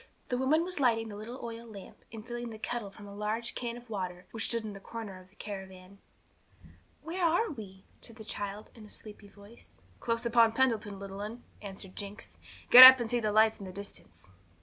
[0.29, 3.53] The woman was lighting the little oil lamp, and filling the kettle from a large
[3.53, 5.99] can of water, which stood in the corner of the caravan.
[7.03, 9.83] 'Where are we?' said the child, in a sleepy voice.
[9.99, 12.39] 'Close upon Pendleton, little 'un,' answered Jinx.
[12.71, 14.31] 'Get up and see the lights in the distance.'